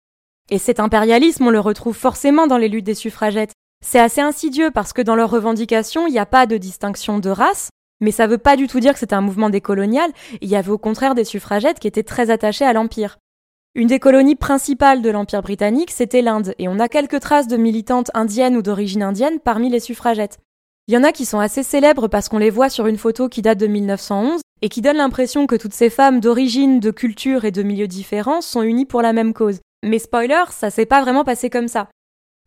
[0.50, 3.52] Et cet impérialisme, on le retrouve forcément dans les luttes des suffragettes.
[3.85, 7.31] C'est assez insidieux parce que dans leurs revendications, il n'y a pas de distinction de
[7.31, 10.57] race, mais ça veut pas du tout dire que c'est un mouvement décolonial, il y
[10.57, 13.18] avait au contraire des suffragettes qui étaient très attachées à l'Empire.
[13.74, 17.57] Une des colonies principales de l'Empire britannique, c'était l'Inde, et on a quelques traces de
[17.57, 20.38] militantes indiennes ou d'origine indienne parmi les suffragettes.
[20.88, 23.28] Il y en a qui sont assez célèbres parce qu'on les voit sur une photo
[23.28, 27.44] qui date de 1911 et qui donne l'impression que toutes ces femmes d'origine, de culture
[27.44, 29.61] et de milieux différents sont unies pour la même cause.
[29.82, 31.88] Mais spoiler, ça s'est pas vraiment passé comme ça.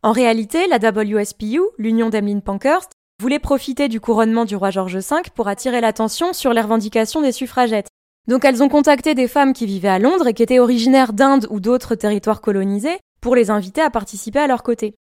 [0.02, 5.16] En réalité, la WSPU, l'Union d'Emmeline Pankhurst, voulait profiter du couronnement du roi George V
[5.34, 7.88] pour attirer l'attention sur les revendications des suffragettes.
[8.28, 11.46] Donc elles ont contacté des femmes qui vivaient à Londres et qui étaient originaires d'Inde
[11.50, 14.94] ou d'autres territoires colonisés pour les inviter à participer à leur côté.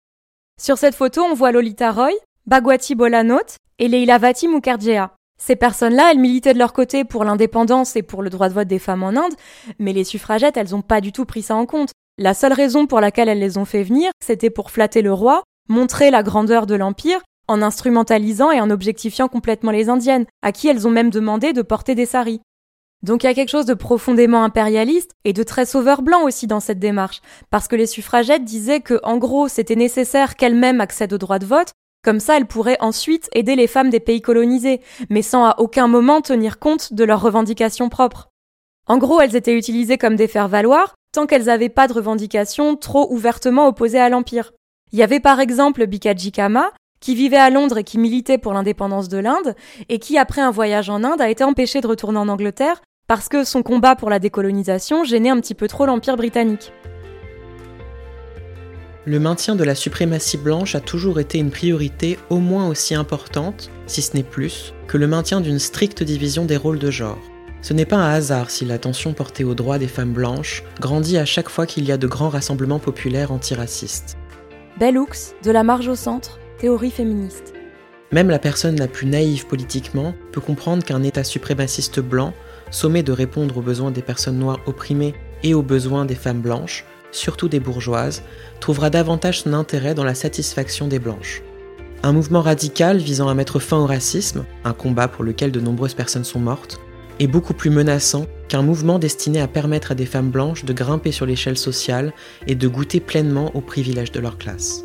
[0.61, 2.11] Sur cette photo, on voit Lolita Roy,
[2.45, 5.07] Bhagwati Bolanot et Leila Vati Mukherjee.
[5.37, 8.67] Ces personnes-là, elles militaient de leur côté pour l'indépendance et pour le droit de vote
[8.67, 9.33] des femmes en Inde,
[9.79, 11.91] mais les suffragettes, elles n'ont pas du tout pris ça en compte.
[12.17, 15.43] La seule raison pour laquelle elles les ont fait venir, c'était pour flatter le roi,
[15.67, 20.69] montrer la grandeur de l'Empire, en instrumentalisant et en objectifiant complètement les Indiennes, à qui
[20.69, 22.39] elles ont même demandé de porter des saris.
[23.03, 26.47] Donc il y a quelque chose de profondément impérialiste et de très sauveur blanc aussi
[26.47, 31.13] dans cette démarche, parce que les suffragettes disaient que, en gros, c'était nécessaire qu'elles-mêmes accèdent
[31.13, 34.79] au droit de vote, comme ça elles pourraient ensuite aider les femmes des pays colonisés,
[35.09, 38.29] mais sans à aucun moment tenir compte de leurs revendications propres.
[38.87, 43.11] En gros, elles étaient utilisées comme des faire-valoir tant qu'elles n'avaient pas de revendications trop
[43.11, 44.51] ouvertement opposées à l'Empire.
[44.91, 48.53] Il y avait par exemple Bikaji Kama, qui vivait à Londres et qui militait pour
[48.53, 49.55] l'indépendance de l'Inde,
[49.89, 53.29] et qui, après un voyage en Inde, a été empêché de retourner en Angleterre parce
[53.29, 56.71] que son combat pour la décolonisation gênait un petit peu trop l'Empire britannique.
[59.05, 63.69] Le maintien de la suprématie blanche a toujours été une priorité au moins aussi importante,
[63.85, 67.19] si ce n'est plus, que le maintien d'une stricte division des rôles de genre.
[67.65, 71.25] Ce n'est pas un hasard si l'attention portée aux droits des femmes blanches grandit à
[71.25, 74.17] chaque fois qu'il y a de grands rassemblements populaires antiracistes.
[74.79, 77.55] Bell Hooks, de la marge au centre, théorie féministe.
[78.11, 82.35] Même la personne la plus naïve politiquement peut comprendre qu'un État suprémaciste blanc,
[82.69, 86.85] sommé de répondre aux besoins des personnes noires opprimées et aux besoins des femmes blanches,
[87.09, 88.21] surtout des bourgeoises,
[88.59, 91.41] trouvera davantage son intérêt dans la satisfaction des blanches.
[92.03, 95.95] Un mouvement radical visant à mettre fin au racisme, un combat pour lequel de nombreuses
[95.95, 96.79] personnes sont mortes,
[97.19, 101.11] est beaucoup plus menaçant qu'un mouvement destiné à permettre à des femmes blanches de grimper
[101.11, 102.13] sur l'échelle sociale
[102.47, 104.83] et de goûter pleinement aux privilèges de leur classe.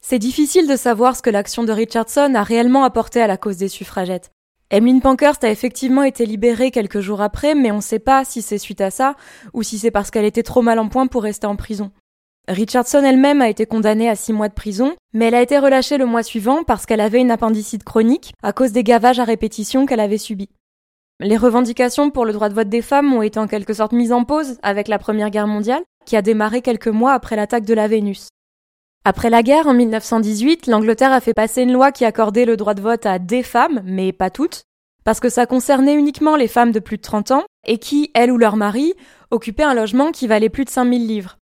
[0.00, 3.56] C'est difficile de savoir ce que l'action de Richardson a réellement apporté à la cause
[3.56, 4.30] des suffragettes.
[4.70, 8.42] Emmeline Pankhurst a effectivement été libérée quelques jours après, mais on ne sait pas si
[8.42, 9.14] c'est suite à ça
[9.52, 11.90] ou si c'est parce qu'elle était trop mal en point pour rester en prison.
[12.48, 15.98] Richardson elle-même a été condamnée à six mois de prison, mais elle a été relâchée
[15.98, 19.84] le mois suivant parce qu'elle avait une appendicite chronique à cause des gavages à répétition
[19.84, 20.50] qu'elle avait subis.
[21.18, 24.12] Les revendications pour le droit de vote des femmes ont été en quelque sorte mises
[24.12, 27.74] en pause avec la Première Guerre mondiale, qui a démarré quelques mois après l'attaque de
[27.74, 28.28] la Vénus.
[29.04, 32.74] Après la guerre, en 1918, l'Angleterre a fait passer une loi qui accordait le droit
[32.74, 34.64] de vote à des femmes, mais pas toutes,
[35.04, 38.30] parce que ça concernait uniquement les femmes de plus de 30 ans et qui, elles
[38.30, 38.94] ou leur mari,
[39.30, 41.38] occupaient un logement qui valait plus de 5000 livres.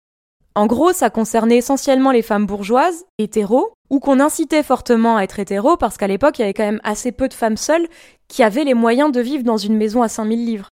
[0.55, 5.39] En gros, ça concernait essentiellement les femmes bourgeoises, hétéros, ou qu'on incitait fortement à être
[5.39, 7.87] hétéros parce qu'à l'époque, il y avait quand même assez peu de femmes seules
[8.27, 10.69] qui avaient les moyens de vivre dans une maison à 5000 livres.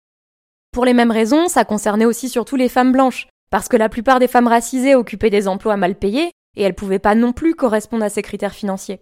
[0.71, 4.19] Pour les mêmes raisons, ça concernait aussi surtout les femmes blanches, parce que la plupart
[4.19, 8.03] des femmes racisées occupaient des emplois mal payés et elles pouvaient pas non plus correspondre
[8.03, 9.01] à ces critères financiers.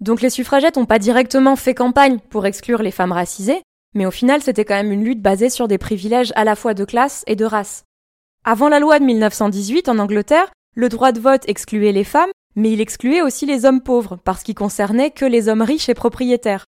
[0.00, 3.62] Donc les suffragettes n'ont pas directement fait campagne pour exclure les femmes racisées,
[3.94, 6.74] mais au final c'était quand même une lutte basée sur des privilèges à la fois
[6.74, 7.84] de classe et de race.
[8.48, 12.70] Avant la loi de 1918 en Angleterre, le droit de vote excluait les femmes, mais
[12.70, 16.64] il excluait aussi les hommes pauvres, parce qu'il concernait que les hommes riches et propriétaires.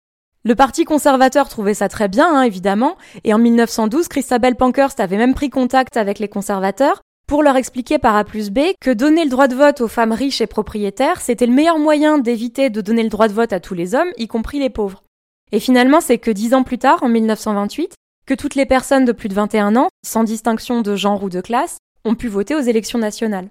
[0.45, 5.17] Le Parti conservateur trouvait ça très bien, hein, évidemment, et en 1912, Christabel Pankhurst avait
[5.17, 9.25] même pris contact avec les conservateurs pour leur expliquer par A plus B que donner
[9.25, 12.79] le droit de vote aux femmes riches et propriétaires, c'était le meilleur moyen d'éviter de
[12.79, 15.03] donner le droit de vote à tous les hommes, y compris les pauvres.
[15.51, 19.11] Et finalement, c'est que dix ans plus tard, en 1928, que toutes les personnes de
[19.11, 22.61] plus de 21 ans, sans distinction de genre ou de classe, ont pu voter aux
[22.61, 23.49] élections nationales.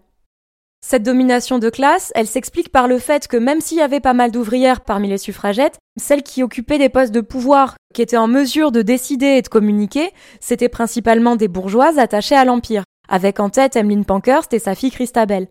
[0.87, 4.13] Cette domination de classe, elle s'explique par le fait que même s'il y avait pas
[4.13, 8.29] mal d'ouvrières parmi les suffragettes, celles qui occupaient des postes de pouvoir, qui étaient en
[8.29, 13.49] mesure de décider et de communiquer, c'était principalement des bourgeoises attachées à l'Empire, avec en
[13.49, 15.49] tête Emmeline Pankhurst et sa fille Christabel.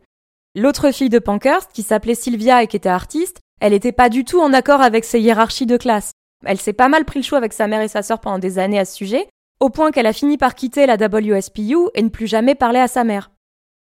[0.55, 4.25] L'autre fille de Pankhurst, qui s'appelait Sylvia et qui était artiste, elle n'était pas du
[4.25, 6.11] tout en accord avec ces hiérarchies de classe.
[6.45, 8.59] Elle s'est pas mal pris le choix avec sa mère et sa sœur pendant des
[8.59, 9.27] années à ce sujet,
[9.59, 12.87] au point qu'elle a fini par quitter la WSPU et ne plus jamais parler à
[12.87, 13.31] sa mère.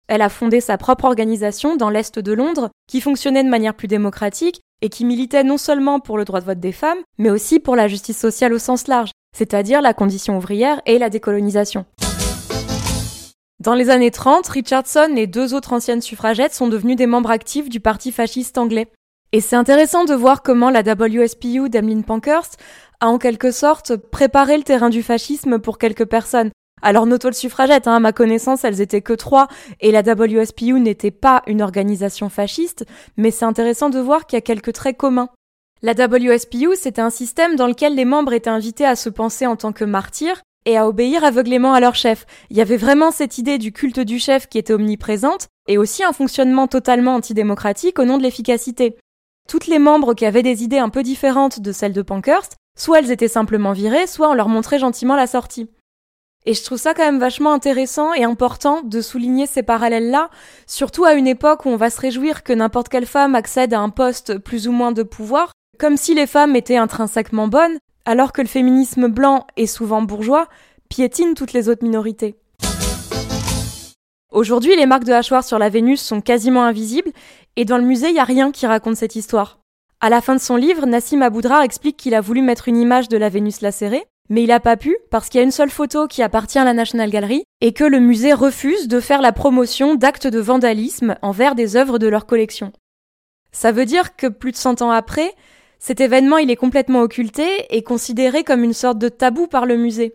[0.09, 3.89] Elle a fondé sa propre organisation dans l'Est de Londres, qui fonctionnait de manière plus
[3.89, 7.61] démocratique et qui militait non seulement pour le droit de vote des femmes, mais aussi
[7.61, 11.87] pour la justice sociale au sens large, c'est-à-dire la condition ouvrière et la décolonisation.
[13.61, 17.69] Dans les années 30, Richardson et deux autres anciennes suffragettes sont devenues des membres actifs
[17.69, 18.89] du parti fasciste anglais.
[19.33, 22.59] Et c'est intéressant de voir comment la WSPU d'Emmeline Pankhurst
[22.99, 26.51] a en quelque sorte préparé le terrain du fascisme pour quelques personnes.
[26.83, 29.47] Alors notons le suffragette, hein, à ma connaissance, elles étaient que trois,
[29.81, 34.39] et la WSPU n'était pas une organisation fasciste, mais c'est intéressant de voir qu'il y
[34.39, 35.29] a quelques traits communs.
[35.83, 39.57] La WSPU, c'était un système dans lequel les membres étaient invités à se penser en
[39.57, 42.27] tant que martyrs, et à obéir aveuglément à leur chef.
[42.51, 46.03] Il y avait vraiment cette idée du culte du chef qui était omniprésente, et aussi
[46.03, 48.97] un fonctionnement totalement antidémocratique au nom de l'efficacité.
[49.51, 53.01] Toutes les membres qui avaient des idées un peu différentes de celles de Pankhurst, soit
[53.01, 55.69] elles étaient simplement virées, soit on leur montrait gentiment la sortie.
[56.47, 60.31] Et je trouve ça quand même vachement intéressant et important de souligner ces parallèles-là,
[60.69, 63.81] surtout à une époque où on va se réjouir que n'importe quelle femme accède à
[63.81, 68.31] un poste plus ou moins de pouvoir, comme si les femmes étaient intrinsèquement bonnes, alors
[68.31, 70.47] que le féminisme blanc et souvent bourgeois
[70.89, 72.37] piétine toutes les autres minorités.
[74.33, 77.11] Aujourd'hui, les marques de hachoir sur la Vénus sont quasiment invisibles,
[77.57, 79.59] et dans le musée, il n'y a rien qui raconte cette histoire.
[80.01, 83.09] À la fin de son livre, Nassim Aboudrar explique qu'il a voulu mettre une image
[83.09, 85.71] de la Vénus lacérée, mais il n'a pas pu parce qu'il y a une seule
[85.71, 89.33] photo qui appartient à la National Gallery et que le musée refuse de faire la
[89.33, 92.73] promotion d'actes de vandalisme envers des œuvres de leur collection.
[93.53, 95.35] Ça veut dire que plus de 100 ans après,
[95.81, 99.77] cet événement il est complètement occulté et considéré comme une sorte de tabou par le
[99.77, 100.15] musée.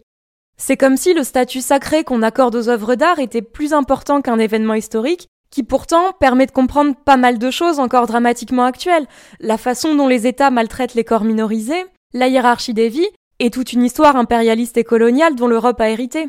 [0.57, 4.39] C'est comme si le statut sacré qu'on accorde aux œuvres d'art était plus important qu'un
[4.39, 9.07] événement historique qui pourtant permet de comprendre pas mal de choses encore dramatiquement actuelles.
[9.39, 13.07] La façon dont les États maltraitent les corps minorisés, la hiérarchie des vies,
[13.39, 16.27] et toute une histoire impérialiste et coloniale dont l'Europe a hérité.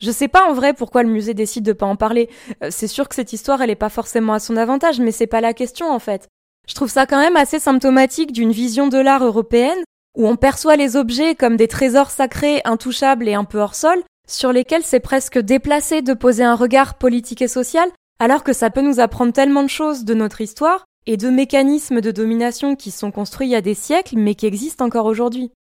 [0.00, 2.30] Je sais pas en vrai pourquoi le musée décide de pas en parler.
[2.64, 5.26] Euh, c'est sûr que cette histoire elle est pas forcément à son avantage, mais c'est
[5.26, 6.26] pas la question en fait.
[6.66, 9.84] Je trouve ça quand même assez symptomatique d'une vision de l'art européenne
[10.16, 14.02] où on perçoit les objets comme des trésors sacrés, intouchables et un peu hors sol,
[14.26, 17.90] sur lesquels c'est presque déplacé de poser un regard politique et social,
[18.20, 22.00] alors que ça peut nous apprendre tellement de choses de notre histoire et de mécanismes
[22.00, 25.52] de domination qui sont construits il y a des siècles mais qui existent encore aujourd'hui.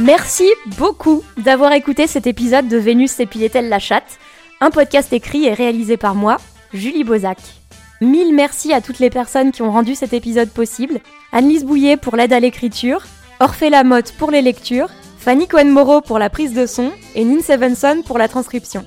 [0.00, 4.18] Merci beaucoup d'avoir écouté cet épisode de Vénus s'épilait-elle la chatte,
[4.60, 6.38] un podcast écrit et réalisé par moi,
[6.72, 7.38] Julie Bozac.
[8.00, 11.00] Mille merci à toutes les personnes qui ont rendu cet épisode possible.
[11.32, 13.04] Annelise Bouillet pour l'aide à l'écriture,
[13.40, 14.88] Orphée Lamotte pour les lectures,
[15.20, 18.86] Fanny Cohen-Moreau pour la prise de son et Nin Sevenson pour la transcription.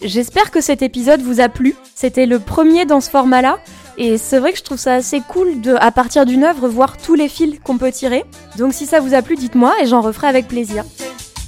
[0.00, 1.76] J'espère que cet épisode vous a plu.
[1.94, 3.58] C'était le premier dans ce format-là.
[3.98, 6.96] Et c'est vrai que je trouve ça assez cool de, à partir d'une œuvre, voir
[6.96, 8.24] tous les fils qu'on peut tirer.
[8.56, 10.84] Donc si ça vous a plu, dites-moi et j'en referai avec plaisir.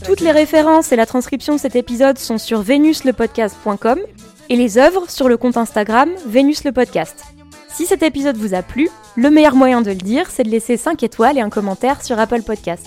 [0.04, 3.98] Toutes les références et la transcription de cet épisode sont sur venuslepodcast.com
[4.50, 7.24] et les œuvres sur le compte Instagram Vénus le podcast.
[7.68, 10.76] Si cet épisode vous a plu, le meilleur moyen de le dire, c'est de laisser
[10.76, 12.86] 5 étoiles et un commentaire sur Apple Podcast.